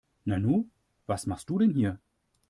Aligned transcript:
Nanu, 0.25 0.67
was 1.05 1.27
machst 1.27 1.47
du 1.47 1.59
denn 1.59 1.75
hier? 1.75 1.99